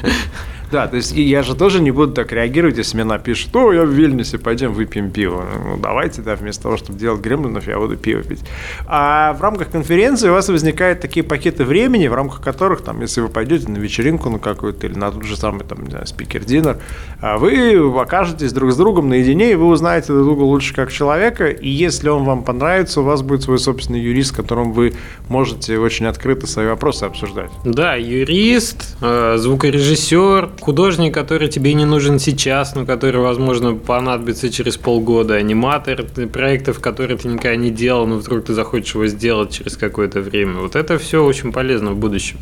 Да, 0.75 0.89
то 0.89 0.97
есть 0.97 1.13
я 1.13 1.45
же 1.45 1.55
тоже 1.55 1.81
не 1.81 1.93
буду 1.93 2.15
так 2.15 2.33
реагировать, 2.33 2.79
если 2.79 2.97
мне 2.97 3.05
напишут, 3.05 3.55
о, 3.55 3.73
я 3.73 3.85
в 3.85 3.91
Вильнюсе, 3.91 4.39
пойдем 4.39 4.73
выпьем 4.73 5.13
пиво. 5.13 5.45
Ну, 5.65 5.77
давайте, 5.77 6.21
да, 6.21 6.35
вместо 6.35 6.65
того, 6.65 6.77
чтобы 6.77 6.99
делать 6.99 7.21
гремлинов, 7.21 7.69
я 7.69 7.79
буду 7.79 7.97
пиво 7.97 8.25
пить. 8.25 8.41
А 8.89 9.35
в 9.35 9.41
рамках 9.41 9.71
конференции 9.71 10.29
у 10.29 10.33
вас 10.33 10.49
возникают 10.49 10.99
такие 10.99 11.23
пакеты 11.23 11.65
времени, 11.65 12.09
в 12.09 12.15
рамках 12.15 12.41
которых, 12.41 12.81
там, 12.81 13.03
если 13.03 13.21
вы 13.21 13.29
пойдете 13.29 13.69
на 13.69 13.77
вечеринку 13.77 14.29
на 14.31 14.41
какую-то 14.41 14.89
или 14.89 14.99
на 14.99 15.13
тот 15.13 15.23
же 15.23 15.37
самый, 15.37 15.65
там, 15.65 15.79
спикер-динер, 16.07 16.79
а 17.21 17.39
вы 17.39 17.77
окажетесь 18.01 18.53
друг 18.53 18.73
с 18.73 18.77
другом 18.77 19.09
наедине, 19.09 19.53
и 19.53 19.55
вы 19.55 19.67
узнаете 19.67 20.09
друг 20.09 20.25
друга 20.25 20.43
лучше 20.43 20.75
как 20.75 20.91
человека, 20.91 21.47
и 21.51 21.69
если 21.69 22.09
он 22.09 22.25
вам 22.25 22.43
понравится, 22.43 23.01
у 23.01 23.05
вас 23.05 23.23
будет 23.23 23.45
свой 23.45 23.61
собственный 23.61 24.01
юрист, 24.01 24.31
с 24.31 24.37
которым 24.37 24.73
вы 24.73 24.95
можете 25.29 25.79
очень 25.79 26.07
открыто 26.07 26.49
свои 26.49 26.67
вопросы 26.67 27.05
обсуждать. 27.05 27.53
Да, 27.65 27.95
юрист, 27.95 28.97
э, 29.01 29.37
звукорежиссер, 29.39 30.49
художник, 30.65 31.13
который 31.13 31.49
тебе 31.49 31.75
не 31.75 31.85
нужен 31.85 32.19
сейчас, 32.19 32.75
но 32.75 32.87
который, 32.87 33.21
возможно, 33.21 33.75
понадобится 33.75 34.51
через 34.51 34.79
полгода, 34.79 35.35
аниматор 35.35 36.05
проектов, 36.33 36.81
которые 36.81 37.19
ты 37.19 37.29
никогда 37.29 37.55
не 37.57 37.71
делал, 37.71 38.07
но 38.07 38.17
вдруг 38.17 38.47
ты 38.47 38.55
захочешь 38.55 38.95
его 38.95 39.07
сделать 39.07 39.51
через 39.53 39.77
какое-то 39.77 40.23
время. 40.23 40.55
Вот 40.55 40.75
это 40.75 40.97
все 40.99 41.23
очень 41.23 41.53
полезно 41.53 41.93
в 41.93 41.97
будущем. 41.97 42.39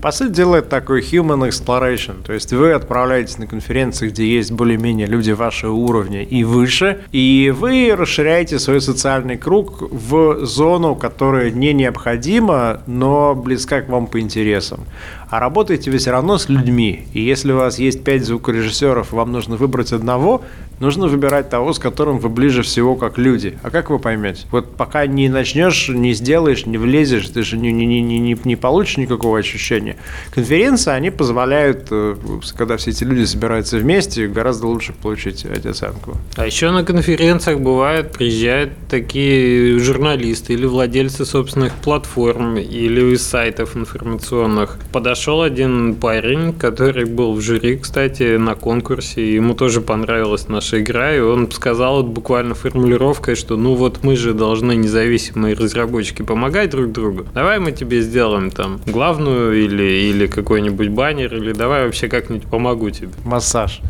По 0.00 0.10
сути 0.10 0.32
дела, 0.32 0.56
это 0.56 0.70
такой 0.70 1.02
human 1.02 1.46
exploration, 1.48 2.24
то 2.24 2.32
есть 2.32 2.52
вы 2.52 2.72
отправляетесь 2.72 3.36
на 3.36 3.46
конференции, 3.46 4.08
где 4.08 4.26
есть 4.26 4.52
более-менее 4.52 5.06
люди 5.06 5.32
вашего 5.32 5.72
уровня 5.72 6.22
и 6.22 6.44
выше, 6.44 7.00
и 7.12 7.52
вы 7.54 7.94
расширяете 7.94 8.58
свой 8.58 8.80
социальный 8.80 9.36
круг 9.36 9.82
в 9.82 10.46
зону, 10.46 10.94
которая 10.94 11.50
не 11.50 11.74
необходима, 11.74 12.80
но 12.86 13.34
близка 13.34 13.82
к 13.82 13.90
вам 13.90 14.06
по 14.06 14.18
интересам. 14.18 14.80
А 15.28 15.40
работаете 15.40 15.90
вы 15.90 15.98
все 15.98 16.12
равно 16.12 16.38
с 16.38 16.48
людьми, 16.48 17.06
и 17.12 17.20
если 17.20 17.52
вы 17.52 17.65
вас 17.66 17.78
есть 17.78 18.04
пять 18.04 18.24
звукорежиссеров, 18.24 19.12
вам 19.12 19.32
нужно 19.32 19.56
выбрать 19.56 19.92
одного, 19.92 20.42
нужно 20.80 21.08
выбирать 21.08 21.50
того, 21.50 21.72
с 21.72 21.78
которым 21.78 22.18
вы 22.18 22.28
ближе 22.28 22.62
всего 22.62 22.96
как 22.96 23.18
люди. 23.18 23.58
А 23.62 23.70
как 23.70 23.90
вы 23.90 23.98
поймете? 23.98 24.46
Вот 24.50 24.76
пока 24.76 25.06
не 25.06 25.28
начнешь, 25.28 25.88
не 25.88 26.12
сделаешь, 26.12 26.66
не 26.66 26.78
влезешь, 26.78 27.28
ты 27.28 27.42
же 27.42 27.58
не, 27.58 27.72
не, 27.72 27.86
не, 27.86 28.00
не, 28.00 28.38
не 28.44 28.56
получишь 28.56 28.96
никакого 28.98 29.38
ощущения. 29.38 29.96
Конференции, 30.30 30.92
они 30.92 31.10
позволяют, 31.10 31.88
э, 31.90 32.16
когда 32.56 32.76
все 32.76 32.90
эти 32.90 33.04
люди 33.04 33.24
собираются 33.24 33.78
вместе, 33.78 34.28
гораздо 34.28 34.66
лучше 34.66 34.92
получить 34.92 35.44
оценку. 35.44 36.16
А 36.36 36.46
еще 36.46 36.70
на 36.70 36.84
конференциях 36.84 37.60
бывает, 37.60 38.12
приезжают 38.12 38.72
такие 38.88 39.78
журналисты 39.78 40.52
или 40.52 40.66
владельцы 40.66 41.24
собственных 41.24 41.72
платформ 41.74 42.58
или 42.58 43.16
сайтов 43.16 43.76
информационных. 43.76 44.78
Подошел 44.92 45.42
один 45.42 45.94
парень, 45.96 46.52
который 46.52 47.06
был 47.06 47.34
в 47.34 47.40
жюри, 47.46 47.76
кстати, 47.78 48.36
на 48.36 48.54
конкурсе, 48.56 49.34
ему 49.34 49.54
тоже 49.54 49.80
понравилась 49.80 50.48
наша 50.48 50.80
игра, 50.80 51.14
и 51.14 51.20
он 51.20 51.50
сказал 51.52 52.02
вот 52.02 52.06
буквально 52.06 52.54
формулировкой, 52.54 53.36
что 53.36 53.56
ну 53.56 53.74
вот 53.74 54.02
мы 54.02 54.16
же 54.16 54.34
должны 54.34 54.74
независимые 54.74 55.54
разработчики 55.54 56.22
помогать 56.22 56.70
друг 56.70 56.90
другу. 56.90 57.24
Давай 57.32 57.60
мы 57.60 57.70
тебе 57.70 58.02
сделаем 58.02 58.50
там 58.50 58.80
главную 58.86 59.64
или, 59.64 60.10
или 60.10 60.26
какой-нибудь 60.26 60.88
баннер, 60.88 61.34
или 61.36 61.52
давай 61.52 61.84
вообще 61.86 62.08
как-нибудь 62.08 62.48
помогу 62.48 62.90
тебе. 62.90 63.10
Массаж. 63.24 63.80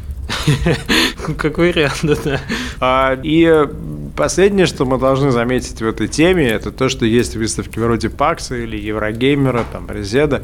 Как 1.39 1.59
вариант, 1.59 2.01
да. 2.03 2.41
А, 2.81 3.19
и 3.23 3.67
последнее, 4.17 4.67
что 4.67 4.85
мы 4.85 4.99
должны 4.99 5.31
заметить 5.31 5.81
в 5.81 5.87
этой 5.87 6.09
теме, 6.09 6.49
это 6.49 6.73
то, 6.73 6.89
что 6.89 7.07
есть 7.07 7.37
выставки 7.37 7.79
вроде 7.79 8.11
Пакса 8.11 8.57
или 8.57 8.77
Еврогеймера, 8.77 9.65
там, 9.73 9.89
Резеда, 9.91 10.43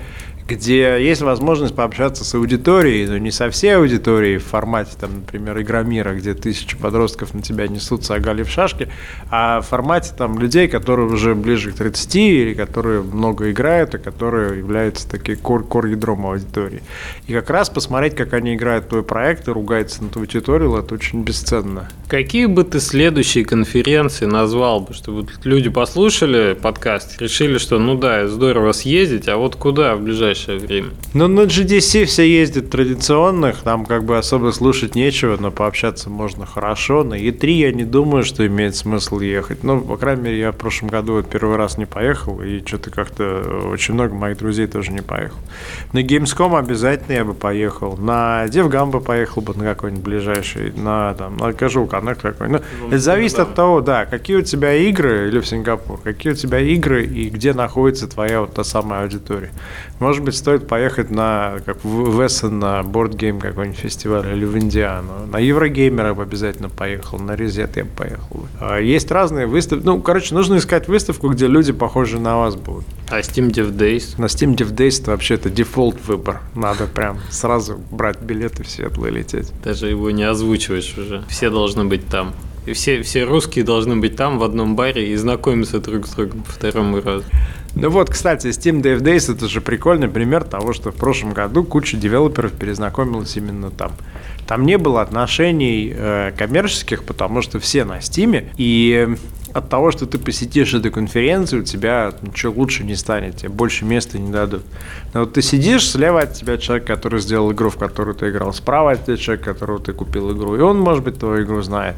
где 0.55 1.05
есть 1.05 1.23
возможность 1.23 1.75
пообщаться 1.75 2.25
с 2.25 2.35
аудиторией, 2.35 3.07
но 3.07 3.19
не 3.19 3.31
со 3.31 3.51
всей 3.51 3.77
аудиторией 3.77 4.39
в 4.39 4.45
формате, 4.45 4.93
там, 5.01 5.17
например, 5.17 5.61
Игромира, 5.61 6.15
где 6.15 6.35
тысячи 6.35 6.77
подростков 6.77 7.35
на 7.35 7.43
тебя 7.43 7.69
несутся, 7.69 8.15
оголив 8.15 8.49
шашки, 8.49 8.89
а 9.31 9.61
в 9.61 9.67
формате 9.67 10.13
там, 10.17 10.39
людей, 10.39 10.69
которые 10.69 11.09
уже 11.09 11.35
ближе 11.35 11.73
к 11.73 11.77
30 11.77 12.17
или 12.17 12.55
которые 12.55 13.03
много 13.03 13.51
играют, 13.51 13.95
и 13.95 13.99
которые 13.99 14.59
являются 14.59 15.09
таким 15.09 15.37
кор, 15.37 15.65
кор 15.65 15.87
ядром 15.87 16.27
аудитории. 16.27 16.83
И 17.27 17.33
как 17.33 17.51
раз 17.51 17.71
посмотреть, 17.71 18.15
как 18.15 18.33
они 18.33 18.55
играют 18.55 18.89
твой 18.89 19.03
проект 19.03 19.49
и 19.49 19.51
ругаются 19.51 20.03
на 20.03 20.11
твой 20.11 20.27
туториал, 20.27 20.77
это 20.79 20.95
очень 20.95 21.23
бесценно. 21.23 21.89
Какие 22.09 22.47
бы 22.47 22.65
ты 22.65 22.81
следующие 22.81 23.45
конференции 23.45 24.27
назвал 24.27 24.81
бы, 24.81 24.93
чтобы 24.93 25.27
люди 25.45 25.71
послушали 25.71 26.55
подкаст, 26.55 27.21
решили, 27.21 27.59
что 27.59 27.79
ну 27.79 27.97
да, 27.97 28.29
здорово 28.29 28.73
съездить, 28.73 29.29
а 29.29 29.37
вот 29.37 29.57
куда 29.57 29.97
в 29.97 30.03
ближайшее 30.03 30.42
ближайшее 30.47 30.59
время. 30.59 30.91
Ну, 31.15 31.29
на 31.29 31.41
GDC 31.43 32.05
все 32.05 32.29
ездят 32.29 32.71
традиционных, 32.71 33.59
там 33.63 33.87
как 33.87 34.05
бы 34.05 34.19
особо 34.19 34.51
слушать 34.51 34.95
нечего, 34.95 35.37
но 35.39 35.51
пообщаться 35.51 36.11
можно 36.11 36.47
хорошо. 36.47 37.05
На 37.05 37.15
E3 37.15 37.51
я 37.51 37.73
не 37.73 37.85
думаю, 37.85 38.25
что 38.25 38.47
имеет 38.47 38.77
смысл 38.77 39.21
ехать. 39.21 39.65
Ну, 39.65 39.81
по 39.81 39.97
крайней 39.97 40.23
мере, 40.23 40.39
я 40.39 40.53
в 40.53 40.57
прошлом 40.57 40.89
году 40.89 41.15
вот 41.15 41.29
первый 41.29 41.57
раз 41.57 41.79
не 41.79 41.87
поехал, 41.87 42.41
и 42.41 42.65
что-то 42.65 42.91
как-то 42.91 43.69
очень 43.71 43.95
много 43.95 44.15
моих 44.15 44.39
друзей 44.39 44.67
тоже 44.67 44.93
не 44.93 45.03
поехал. 45.03 45.39
На 45.93 46.03
Gamescom 46.03 46.59
обязательно 46.59 47.15
я 47.15 47.25
бы 47.25 47.35
поехал. 47.35 47.97
На 47.97 48.47
DevGam 48.47 48.91
бы 48.91 49.01
поехал 49.01 49.43
бы 49.43 49.55
на 49.55 49.65
какой-нибудь 49.65 50.05
ближайший, 50.05 50.73
на, 50.73 51.15
там, 51.15 51.37
на 51.37 51.51
Casual 51.51 51.89
Connect 51.89 52.21
какой-нибудь. 52.21 52.63
Ну, 52.81 52.89
это 52.89 52.99
зависит 52.99 53.37
да. 53.37 53.43
от 53.43 53.55
того, 53.55 53.81
да, 53.81 54.07
какие 54.07 54.37
у 54.37 54.43
тебя 54.43 54.75
игры, 54.75 55.29
или 55.29 55.41
в 55.41 55.47
Сингапур, 55.47 56.01
какие 56.03 56.33
у 56.33 56.37
тебя 56.37 56.61
игры 56.61 57.05
и 57.05 57.29
где 57.29 57.53
находится 57.53 58.09
твоя 58.09 58.41
вот 58.41 58.55
та 58.55 58.65
самая 58.65 59.03
аудитория. 59.03 59.51
Может 59.99 60.22
быть, 60.23 60.37
стоит 60.37 60.67
поехать 60.67 61.11
на, 61.11 61.57
как 61.65 61.85
в 61.85 62.27
Эссен, 62.27 62.59
на 62.59 62.83
бордгейм 62.83 63.41
какой-нибудь 63.41 63.79
фестиваль 63.79 64.27
или 64.29 64.45
в 64.45 64.59
Индиану. 64.59 65.27
На 65.31 65.39
Еврогеймер 65.39 66.07
я 66.07 66.15
бы 66.15 66.23
обязательно 66.23 66.69
поехал, 66.69 67.19
на 67.19 67.35
Резет 67.37 67.77
я 67.77 67.85
бы 67.85 67.91
поехал. 67.91 68.47
А 68.61 68.79
есть 68.79 69.11
разные 69.11 69.47
выставки. 69.47 69.85
Ну, 69.85 70.01
короче, 70.01 70.35
нужно 70.35 70.57
искать 70.57 70.89
выставку, 70.89 71.29
где 71.29 71.47
люди 71.47 71.73
похожи 71.73 72.19
на 72.19 72.39
вас 72.39 72.57
будут. 72.57 72.85
А 73.11 73.21
Steam 73.21 73.51
Dev 73.51 73.73
Days? 73.77 74.15
На 74.19 74.27
Steam 74.27 74.57
Dev 74.57 74.75
Days 74.75 75.03
это 75.03 75.11
вообще 75.11 75.35
это 75.35 75.51
дефолт 75.51 75.97
выбор. 76.07 76.41
Надо 76.55 76.87
прям 76.87 77.19
сразу 77.31 77.81
брать 77.91 78.21
билеты 78.21 78.63
в 78.63 78.69
Сиэтл 78.69 79.05
и 79.07 79.11
лететь. 79.11 79.53
Даже 79.63 79.89
его 79.89 80.11
не 80.11 80.25
озвучиваешь 80.25 80.97
уже. 80.97 81.25
Все 81.29 81.51
должны 81.51 81.85
быть 81.85 82.07
там. 82.07 82.33
И 82.65 82.75
все, 82.75 83.03
все 83.03 83.25
русские 83.25 83.65
должны 83.65 83.97
быть 83.97 84.15
там 84.17 84.39
в 84.39 84.45
одном 84.45 84.77
баре 84.77 85.13
и 85.13 85.17
знакомиться 85.17 85.81
друг 85.81 86.07
с 86.07 86.11
другом 86.11 86.43
по 86.43 86.53
второму 86.53 87.01
разу. 87.01 87.25
Ну 87.75 87.89
вот, 87.89 88.11
кстати, 88.11 88.49
Steam 88.49 88.83
Dev 88.83 89.01
Days 89.01 89.33
это 89.35 89.49
же 89.49 89.61
прикольный 89.61 90.09
пример 90.09 90.45
того, 90.45 90.73
что 90.73 90.91
в 90.91 90.95
прошлом 90.95 91.33
году 91.33 91.65
куча 91.65 91.97
девелоперов 91.97 92.53
перезнакомилась 92.53 93.37
именно 93.37 93.71
там. 93.71 93.93
Там 94.47 94.67
не 94.67 94.77
было 94.77 95.01
отношений 95.01 95.93
э, 95.95 96.33
коммерческих, 96.37 97.05
потому 97.05 97.41
что 97.41 97.59
все 97.61 97.85
на 97.85 97.99
Steam, 97.99 98.47
и 98.57 99.17
от 99.53 99.69
того, 99.69 99.91
что 99.91 100.07
ты 100.07 100.19
посетишь 100.19 100.75
эту 100.75 100.91
конференцию, 100.91 101.63
у 101.63 101.65
тебя 101.65 102.13
ничего 102.23 102.53
лучше 102.57 102.85
не 102.85 102.95
станет, 102.95 103.37
тебе 103.37 103.49
больше 103.49 103.85
места 103.85 104.19
не 104.19 104.31
дадут. 104.31 104.63
Но 105.15 105.21
вот 105.21 105.35
ты 105.35 105.43
сидишь, 105.43 105.89
слева 105.89 106.21
от 106.21 106.35
тебя 106.35 106.59
человек, 106.59 106.87
который 106.87 107.21
сделал 107.21 107.53
игру, 107.53 107.71
в 107.71 107.77
которую 107.77 108.15
ты 108.15 108.31
играл, 108.31 108.53
справа 108.53 108.93
от 108.93 109.05
тебя 109.05 109.17
человек, 109.17 109.45
которого 109.45 109.79
ты 109.79 109.93
купил 109.93 110.33
игру, 110.33 110.57
и 110.57 110.61
он, 110.61 110.81
может 110.81 111.05
быть, 111.05 111.19
твою 111.19 111.45
игру 111.45 111.63
знает. 111.63 111.97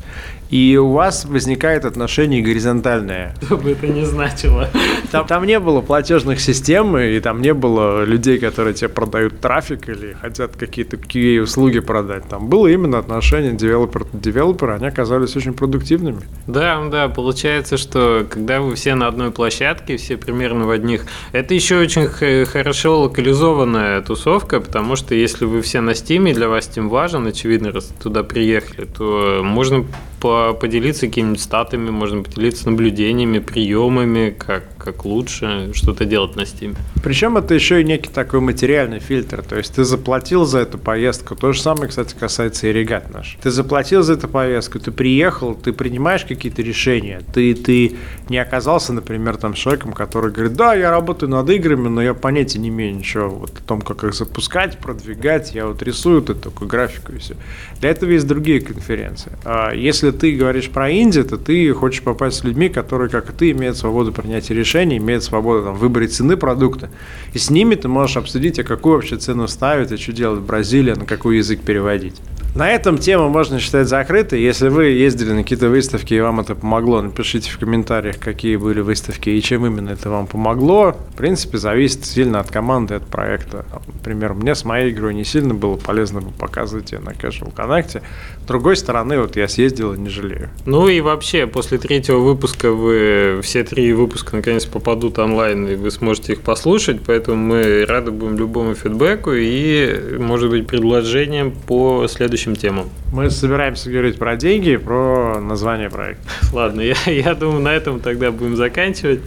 И 0.51 0.77
у 0.77 0.93
вас 0.93 1.25
возникает 1.25 1.85
отношение 1.85 2.43
горизонтальное. 2.43 3.35
Что 3.43 3.57
бы 3.57 3.73
это 3.73 3.87
ни 3.89 4.05
значило. 4.05 4.69
Там, 5.11 5.27
там 5.27 5.45
не 5.47 5.59
было 5.59 5.81
платежных 5.81 6.41
систем, 6.41 6.97
и 6.97 7.19
там 7.21 7.41
не 7.41 7.55
было 7.55 8.05
людей, 8.05 8.39
которые 8.39 8.75
тебе 8.75 8.89
продают 8.89 9.41
трафик 9.41 9.89
или 9.89 10.13
хотят 10.13 10.57
какие-то 10.57 10.97
QA-услуги 10.97 11.81
продать. 11.81 12.29
Там 12.29 12.49
было 12.49 12.67
именно 12.67 12.99
отношение 12.99 13.53
девелопер-девелопера, 13.53 14.75
они 14.75 14.87
оказались 14.87 15.35
очень 15.35 15.55
продуктивными. 15.55 16.21
Да, 16.47 16.85
да, 16.89 17.09
получается, 17.45 17.77
что 17.77 18.27
когда 18.31 18.63
вы 18.63 18.75
все 18.75 18.95
на 18.95 19.07
одной 19.07 19.31
площадке, 19.31 19.99
все 19.99 20.17
примерно 20.17 20.65
в 20.65 20.71
одних... 20.71 21.05
Это 21.33 21.53
еще 21.53 21.79
очень 21.79 22.07
хорошо 22.47 23.03
локализованная 23.03 24.01
тусовка, 24.01 24.61
потому 24.61 24.97
что 24.97 25.15
если 25.15 25.45
вы 25.45 25.61
все 25.61 25.83
на 25.83 25.91
Steam, 25.91 26.33
для 26.33 26.49
вас 26.49 26.71
Steam 26.71 26.89
важен, 26.89 27.27
очевидно, 27.27 27.71
раз 27.71 27.93
туда 28.03 28.23
приехали, 28.23 28.87
то 28.87 29.43
можно 29.45 29.85
поделиться 30.21 31.07
какими-нибудь 31.07 31.43
статами, 31.43 31.91
можно 31.91 32.23
поделиться 32.23 32.71
наблюдениями, 32.71 33.41
приемами, 33.41 34.31
как 34.31 34.65
как 34.85 35.07
лучше 35.07 35.71
что-то 35.73 36.05
делать 36.05 36.37
на 36.37 36.43
Steam. 36.43 36.77
Причем 37.03 37.39
это 37.39 37.55
еще 37.55 37.81
и 37.81 37.85
некий 37.85 38.11
такой 38.11 38.41
материальный 38.41 39.01
фильтр. 39.01 39.43
То 39.43 39.57
есть 39.57 39.75
ты 39.75 39.85
заплатил 39.85 40.45
за 40.45 40.59
эту 40.59 40.77
поездку. 40.77 41.35
То 41.35 41.53
же 41.53 41.63
самое, 41.63 41.89
кстати, 41.89 42.15
касается 42.15 42.67
и 42.67 42.73
регат 42.73 43.13
наш. 43.13 43.39
Ты 43.43 43.51
заплатил 43.51 44.03
за 44.03 44.13
эту 44.15 44.29
поездку, 44.29 44.79
ты 44.79 44.91
приехал, 44.91 45.55
ты 45.55 45.73
принимаешь 45.73 46.27
какие-то 46.27 46.61
решения. 46.61 47.23
Ты, 47.33 47.55
ты 47.55 47.97
не 48.29 48.37
оказался, 48.37 48.93
например, 48.93 49.39
там 49.39 49.55
человеком, 49.55 49.95
который 49.95 50.31
говорит, 50.31 50.55
да, 50.55 50.75
я 50.75 50.91
работаю 50.91 51.31
над 51.31 51.49
играми, 51.49 51.89
но 51.89 52.03
я 52.03 52.13
понятия 52.13 52.59
не 52.59 52.69
имею 52.69 52.95
ничего 52.95 53.31
вот 53.31 53.59
о 53.59 53.63
том, 53.63 53.81
как 53.81 54.05
их 54.05 54.13
запускать, 54.13 54.79
продвигать. 54.79 55.55
Я 55.55 55.67
вот 55.67 55.83
рисую 55.83 56.21
вот 56.21 56.31
эту 56.31 56.51
такую 56.51 56.69
графику 56.69 57.13
и 57.13 57.19
все. 57.19 57.37
Для 57.81 57.89
этого 57.89 58.11
есть 58.11 58.27
другие 58.27 58.61
конференции. 58.61 59.33
А 59.45 59.73
если 59.73 60.11
ты 60.11 60.33
говоришь 60.33 60.69
про 60.69 60.93
Инди, 60.93 61.23
то 61.23 61.39
ты 61.39 61.73
хочешь 61.73 62.03
попасть 62.03 62.39
с 62.39 62.45
людьми, 62.45 62.69
которые, 62.69 63.09
как 63.09 63.31
и 63.31 63.33
ты, 63.33 63.51
имеют 63.53 63.79
свободу 63.79 64.13
принятия 64.13 64.53
решений 64.53 64.74
решений, 64.75 64.99
имеет 64.99 65.23
свободу 65.23 65.65
там, 65.65 65.75
в 65.75 66.07
цены 66.09 66.37
продукта. 66.37 66.91
И 67.33 67.39
с 67.39 67.51
ними 67.51 67.75
ты 67.75 67.89
можешь 67.89 68.17
обсудить, 68.17 68.59
а 68.59 68.65
какую 68.65 68.97
вообще 68.97 69.17
цену 69.17 69.49
ставить, 69.49 69.93
а 69.93 69.99
что 69.99 70.13
делать 70.13 70.41
в 70.41 70.47
Бразилии, 70.47 70.93
на 70.93 71.07
какой 71.07 71.39
язык 71.39 71.61
переводить. 71.61 72.17
На 72.55 72.71
этом 72.71 72.99
тему 72.99 73.29
можно 73.31 73.59
считать 73.59 73.89
закрытой. 73.89 74.41
Если 74.41 74.69
вы 74.69 74.87
ездили 74.87 75.33
на 75.33 75.43
какие-то 75.43 75.69
выставки 75.69 76.15
и 76.15 76.21
вам 76.21 76.39
это 76.39 76.55
помогло, 76.55 77.03
напишите 77.03 77.51
в 77.51 77.59
комментариях, 77.59 78.21
какие 78.21 78.55
были 78.55 78.81
выставки 78.81 79.29
и 79.29 79.43
чем 79.43 79.67
именно 79.67 79.91
это 79.91 80.09
вам 80.09 80.29
помогло. 80.29 80.95
В 81.13 81.17
принципе, 81.17 81.59
зависит 81.59 82.05
сильно 82.05 82.39
от 82.39 82.53
команды, 82.53 82.95
от 82.95 83.07
проекта. 83.09 83.67
Например, 83.93 84.35
мне 84.35 84.55
с 84.55 84.65
моей 84.65 84.93
игрой 84.93 85.15
не 85.15 85.25
сильно 85.25 85.53
было 85.53 85.77
полезно 85.77 86.21
бы 86.21 86.31
показывать 86.31 86.93
ее 86.93 87.01
на 87.01 87.11
Casual 87.11 87.53
Connect. 87.53 88.03
С 88.45 88.47
другой 88.47 88.77
стороны, 88.77 89.21
вот 89.21 89.35
я 89.35 89.49
съездил 89.49 89.95
и 89.95 89.99
не 89.99 90.09
жалею. 90.09 90.49
Ну 90.65 90.87
и 90.87 91.01
вообще, 91.01 91.49
после 91.49 91.79
третьего 91.79 92.19
выпуска 92.19 92.71
вы 92.71 93.41
все 93.43 93.65
три 93.65 93.93
выпуска 93.93 94.37
наконец 94.37 94.65
попадут 94.65 95.19
онлайн, 95.19 95.67
и 95.67 95.75
вы 95.75 95.91
сможете 95.91 96.35
их 96.35 96.43
послушать, 96.43 97.01
поэтому 97.05 97.37
мы 97.37 97.85
рады 97.85 98.13
будем 98.13 98.39
любому 98.39 98.75
фидбэку 98.77 99.33
и, 99.33 100.19
может 100.21 100.51
быть, 100.51 100.69
предложениям 100.69 101.51
по 101.51 102.07
следующему 102.07 102.44
следующим 102.45 102.57
темам. 102.57 102.91
Мы 103.13 103.31
собираемся 103.31 103.91
говорить 103.91 104.19
про 104.19 104.37
деньги, 104.37 104.77
про 104.77 105.41
название 105.41 105.91
проекта. 105.91 106.23
Ладно, 106.53 106.81
я, 106.81 106.95
я 107.07 107.35
думаю, 107.35 107.61
на 107.61 107.75
этом 107.75 108.01
тогда 108.01 108.31
будем 108.31 108.57
заканчивать. 108.57 109.21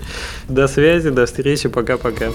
До 0.47 0.67
связи, 0.67 1.09
до 1.09 1.25
встречи, 1.25 1.69
пока-пока. 1.69 2.27